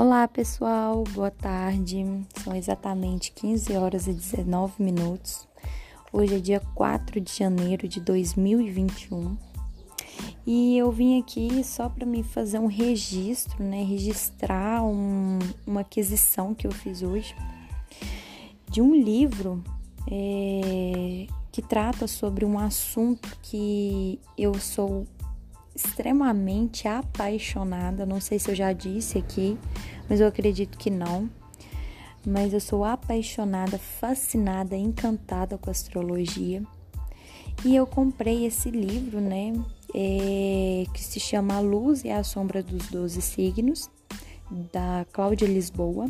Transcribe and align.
Olá 0.00 0.28
pessoal, 0.28 1.02
boa 1.12 1.28
tarde. 1.28 2.06
São 2.44 2.54
exatamente 2.54 3.32
15 3.32 3.76
horas 3.76 4.06
e 4.06 4.12
19 4.12 4.80
minutos. 4.80 5.44
Hoje 6.12 6.36
é 6.36 6.38
dia 6.38 6.62
4 6.76 7.20
de 7.20 7.36
janeiro 7.36 7.88
de 7.88 8.00
2021 8.00 9.36
e 10.46 10.78
eu 10.78 10.92
vim 10.92 11.20
aqui 11.20 11.64
só 11.64 11.88
para 11.88 12.06
me 12.06 12.22
fazer 12.22 12.60
um 12.60 12.68
registro, 12.68 13.60
né? 13.60 13.82
Registrar 13.82 14.84
um, 14.84 15.40
uma 15.66 15.80
aquisição 15.80 16.54
que 16.54 16.68
eu 16.68 16.70
fiz 16.70 17.02
hoje 17.02 17.34
de 18.70 18.80
um 18.80 18.94
livro 18.94 19.64
é, 20.08 21.26
que 21.50 21.60
trata 21.60 22.06
sobre 22.06 22.44
um 22.44 22.56
assunto 22.56 23.36
que 23.42 24.20
eu 24.38 24.54
sou 24.54 25.08
extremamente 25.78 26.88
apaixonada. 26.88 28.04
Não 28.04 28.20
sei 28.20 28.38
se 28.38 28.50
eu 28.50 28.54
já 28.54 28.72
disse 28.72 29.16
aqui, 29.16 29.56
mas 30.08 30.20
eu 30.20 30.26
acredito 30.26 30.76
que 30.76 30.90
não. 30.90 31.30
Mas 32.26 32.52
eu 32.52 32.60
sou 32.60 32.84
apaixonada, 32.84 33.78
fascinada, 33.78 34.76
encantada 34.76 35.56
com 35.56 35.70
astrologia. 35.70 36.62
E 37.64 37.74
eu 37.74 37.86
comprei 37.86 38.44
esse 38.44 38.70
livro, 38.70 39.20
né? 39.20 39.52
É, 39.94 40.84
que 40.92 41.02
se 41.02 41.18
chama 41.18 41.54
A 41.54 41.60
Luz 41.60 42.04
e 42.04 42.10
a 42.10 42.22
Sombra 42.22 42.62
dos 42.62 42.88
Doze 42.88 43.22
Signos, 43.22 43.88
da 44.72 45.06
Cláudia 45.12 45.46
Lisboa. 45.46 46.08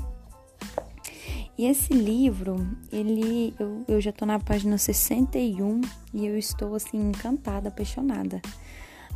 E 1.57 1.66
esse 1.66 1.93
livro, 1.93 2.66
ele 2.91 3.55
eu, 3.59 3.85
eu 3.87 4.01
já 4.01 4.13
tô 4.13 4.25
na 4.25 4.39
página 4.39 4.79
61 4.79 5.80
e 6.15 6.27
eu 6.27 6.39
estou 6.39 6.75
assim 6.75 6.99
encantada, 6.99 7.69
apaixonada. 7.69 8.41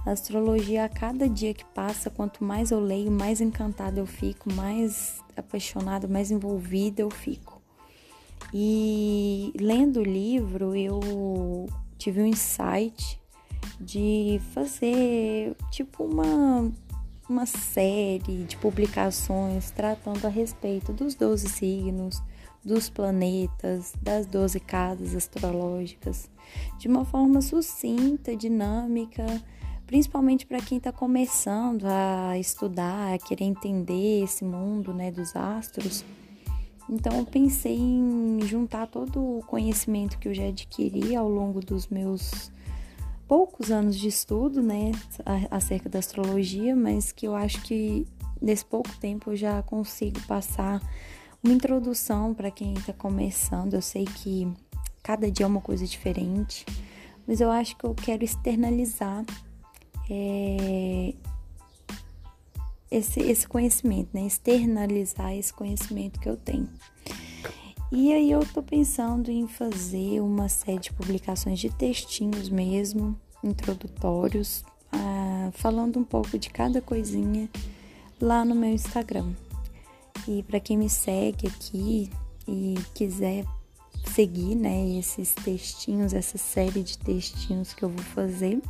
A 0.05 0.11
astrologia, 0.11 0.84
a 0.84 0.88
cada 0.88 1.29
dia 1.29 1.55
que 1.55 1.64
passa, 1.64 2.11
quanto 2.11 2.42
mais 2.42 2.72
eu 2.72 2.81
leio, 2.81 3.11
mais 3.11 3.41
encantada 3.41 4.00
eu 4.00 4.06
fico, 4.06 4.53
mais 4.53 5.22
apaixonada, 5.36 6.09
mais 6.09 6.33
envolvida 6.33 7.03
eu 7.03 7.11
fico. 7.11 7.62
E 8.53 9.53
lendo 9.59 10.00
o 10.00 10.03
livro, 10.03 10.75
eu 10.75 11.69
tive 11.97 12.20
um 12.20 12.27
insight 12.27 13.20
de 13.81 14.41
fazer 14.53 15.56
tipo 15.70 16.03
uma, 16.03 16.70
uma 17.28 17.47
série 17.47 18.42
de 18.42 18.56
publicações 18.56 19.70
tratando 19.70 20.27
a 20.27 20.28
respeito 20.28 20.92
dos 20.92 21.14
12 21.14 21.48
signos, 21.48 22.20
dos 22.64 22.91
planetas, 22.91 23.94
das 24.03 24.27
12 24.27 24.59
casas 24.59 25.14
astrológicas, 25.14 26.28
de 26.77 26.89
uma 26.89 27.05
forma 27.05 27.41
sucinta, 27.41 28.37
dinâmica 28.37 29.25
principalmente 29.86 30.47
para 30.47 30.61
quem 30.61 30.78
está 30.78 30.92
começando 30.92 31.84
a 31.86 32.38
estudar, 32.38 33.14
a 33.14 33.19
querer 33.19 33.44
entender 33.44 34.22
esse 34.22 34.44
mundo 34.44 34.92
né, 34.94 35.11
dos 35.11 35.34
astros. 35.36 36.05
Então 36.88 37.19
eu 37.19 37.25
pensei 37.25 37.77
em 37.77 38.41
juntar 38.42 38.86
todo 38.86 39.38
o 39.38 39.42
conhecimento 39.47 40.19
que 40.19 40.28
eu 40.28 40.34
já 40.34 40.44
adquiri 40.44 41.14
ao 41.14 41.28
longo 41.28 41.60
dos 41.60 41.88
meus 41.88 42.50
poucos 43.27 43.70
anos 43.70 43.98
de 43.98 44.08
estudo, 44.08 44.62
né, 44.62 44.92
acerca 45.50 45.88
da 45.88 46.00
astrologia, 46.00 46.77
mas 46.77 47.12
que 47.12 47.27
eu 47.27 47.34
acho 47.34 47.62
que 47.62 48.06
nesse 48.41 48.64
pouco 48.64 48.91
tempo 48.98 49.30
eu 49.30 49.36
já 49.36 49.62
consigo 49.62 50.20
passar 50.27 50.83
uma 51.42 51.55
introdução 51.55 52.34
para 52.34 52.50
quem 52.50 52.75
está 52.75 52.92
começando. 52.92 53.75
Eu 53.75 53.83
sei 53.83 54.05
que 54.05 54.53
cada 55.03 55.30
dia 55.30 55.44
é 55.44 55.47
uma 55.47 55.60
coisa 55.60 55.86
diferente, 55.86 56.66
mas 57.27 57.41
eu 57.41 57.50
acho 57.50 57.77
que 57.77 57.84
eu 57.84 57.94
quero 57.94 58.25
externalizar 58.25 59.25
é, 60.14 61.14
esse, 62.91 63.20
esse 63.20 63.48
conhecimento, 63.48 64.10
né? 64.12 64.27
Externalizar 64.27 65.32
esse 65.32 65.53
conhecimento 65.53 66.20
que 66.20 66.28
eu 66.28 66.37
tenho. 66.37 66.69
E 67.91 68.12
aí 68.12 68.31
eu 68.31 68.41
tô 68.47 68.62
pensando 68.62 69.31
em 69.31 69.48
fazer 69.48 70.20
uma 70.20 70.48
série 70.48 70.78
de 70.78 70.92
publicações 70.92 71.59
de 71.59 71.70
textinhos 71.70 72.50
mesmo, 72.50 73.19
introdutórios, 73.42 74.64
ah, 74.91 75.50
falando 75.53 75.98
um 75.98 76.04
pouco 76.04 76.38
de 76.38 76.50
cada 76.50 76.82
coisinha 76.82 77.48
lá 78.20 78.44
no 78.44 78.54
meu 78.54 78.70
Instagram. 78.70 79.32
E 80.28 80.42
para 80.42 80.60
quem 80.60 80.76
me 80.76 80.91
segue 80.91 81.48
aqui 81.48 82.10
e 82.47 82.75
quiser 82.94 83.44
seguir, 84.14 84.54
né, 84.54 84.98
esses 84.98 85.34
textinhos, 85.34 86.12
essa 86.12 86.37
série 86.37 86.82
de 86.82 86.98
textinhos 86.98 87.72
que 87.72 87.82
eu 87.82 87.88
vou 87.88 88.04
fazer, 88.04 88.60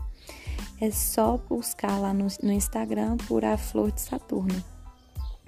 é 0.83 0.91
só 0.91 1.37
buscar 1.49 1.97
lá 1.97 2.13
no, 2.13 2.27
no 2.43 2.51
Instagram 2.51 3.17
por 3.29 3.45
a 3.45 3.57
Flor 3.57 3.93
de 3.93 4.01
Saturno. 4.01 4.65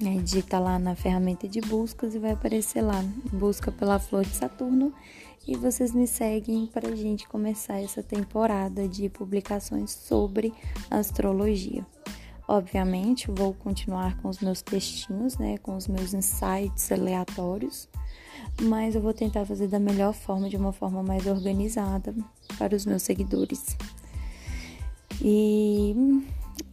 É, 0.01 0.17
digita 0.19 0.61
lá 0.61 0.79
na 0.79 0.95
ferramenta 0.95 1.49
de 1.49 1.61
buscas 1.61 2.15
e 2.15 2.21
vai 2.21 2.31
aparecer 2.31 2.83
lá, 2.83 3.03
busca 3.33 3.73
pela 3.73 3.99
Flor 3.99 4.23
de 4.23 4.31
Saturno 4.31 4.95
e 5.45 5.57
vocês 5.57 5.93
me 5.93 6.07
seguem 6.07 6.67
para 6.69 6.89
a 6.89 6.95
gente 6.95 7.27
começar 7.27 7.81
essa 7.81 8.01
temporada 8.01 8.87
de 8.87 9.09
publicações 9.09 9.91
sobre 9.91 10.55
astrologia. 10.89 11.85
Obviamente, 12.47 13.29
vou 13.29 13.55
continuar 13.55 14.17
com 14.19 14.29
os 14.29 14.39
meus 14.39 14.63
textinhos, 14.63 15.37
né, 15.37 15.59
com 15.59 15.77
os 15.77 15.89
meus 15.89 16.15
insights 16.15 16.93
aleatórios, 16.93 17.89
mas 18.63 18.95
eu 18.95 19.03
vou 19.03 19.13
tentar 19.13 19.45
fazer 19.45 19.67
da 19.67 19.81
melhor 19.81 20.13
forma, 20.13 20.49
de 20.49 20.57
uma 20.57 20.73
forma 20.73 21.03
mais 21.03 21.27
organizada 21.27 22.15
para 22.57 22.77
os 22.77 22.87
meus 22.87 23.03
seguidores. 23.03 23.77
E, 25.27 26.23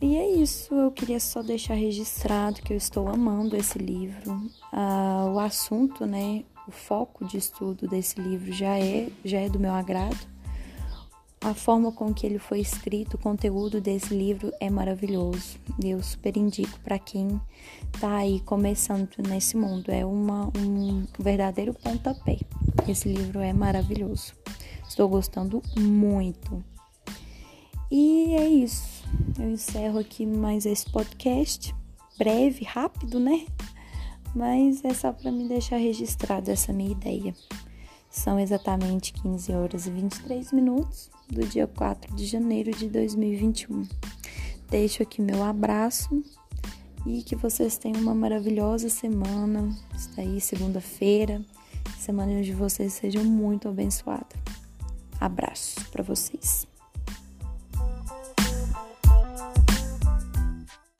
e 0.02 0.18
é 0.18 0.30
isso, 0.30 0.76
eu 0.76 0.92
queria 0.92 1.22
só 1.22 1.42
deixar 1.42 1.76
registrado 1.76 2.62
que 2.62 2.74
eu 2.74 2.78
estou 2.78 3.08
amando 3.08 3.56
esse 3.56 3.80
livro. 3.80 4.42
Ah, 4.74 5.32
o 5.34 5.40
assunto, 5.40 6.06
né, 6.06 6.44
o 6.68 6.72
foco 6.72 7.24
de 7.24 7.38
estudo 7.38 7.88
desse 7.88 8.20
livro 8.20 8.52
já 8.52 8.78
é, 8.78 9.08
já 9.24 9.40
é 9.40 9.48
do 9.48 9.58
meu 9.58 9.72
agrado. 9.72 10.18
A 11.40 11.54
forma 11.54 11.94
com 11.94 12.14
que 12.14 12.26
ele 12.26 12.40
foi 12.40 12.60
escrito, 12.60 13.14
o 13.14 13.18
conteúdo 13.18 13.80
desse 13.80 14.14
livro 14.14 14.52
é 14.60 14.70
maravilhoso. 14.70 15.58
Eu 15.82 16.04
super 16.04 16.36
indico 16.36 16.78
para 16.82 17.00
quem 17.00 17.40
está 17.94 18.18
aí 18.18 18.42
começando 18.42 19.10
nesse 19.30 19.56
mundo. 19.56 19.90
É 19.90 20.06
uma, 20.06 20.52
um 20.58 21.08
verdadeiro 21.18 21.74
pontapé. 21.74 22.38
Esse 22.86 23.08
livro 23.08 23.40
é 23.40 23.54
maravilhoso. 23.54 24.34
Estou 24.88 25.08
gostando 25.08 25.64
muito. 25.80 26.62
E 27.92 28.34
é 28.36 28.48
isso. 28.48 29.04
Eu 29.38 29.52
encerro 29.52 30.00
aqui 30.00 30.26
mais 30.26 30.66
esse 30.66 30.90
podcast. 30.90 31.76
Breve, 32.18 32.64
rápido, 32.64 33.20
né? 33.20 33.46
Mas 34.34 34.84
é 34.86 34.94
só 34.94 35.12
para 35.12 35.30
me 35.30 35.46
deixar 35.46 35.76
registrado 35.76 36.50
essa 36.50 36.72
minha 36.72 36.92
ideia. 36.92 37.36
São 38.10 38.40
exatamente 38.40 39.12
15 39.12 39.52
horas 39.52 39.88
e 39.88 39.92
23 39.92 40.54
minutos 40.54 41.10
do 41.30 41.46
dia 41.46 41.68
4 41.68 42.16
de 42.16 42.26
janeiro 42.26 42.72
de 42.72 42.88
2021. 42.88 43.86
Deixo 44.70 45.04
aqui 45.04 45.22
meu 45.22 45.44
abraço 45.44 46.24
e 47.06 47.24
que 47.24 47.36
vocês 47.36 47.78
tenham 47.78 48.00
uma 48.00 48.16
maravilhosa 48.16 48.88
semana. 48.88 49.70
Está 49.94 50.22
aí 50.22 50.40
segunda-feira. 50.40 51.44
Semana 52.00 52.42
de 52.42 52.54
vocês 52.54 52.94
seja 52.94 53.22
muito 53.22 53.68
abençoada. 53.68 54.36
Abraço 55.20 55.86
para 55.92 56.04
vocês. 56.04 56.71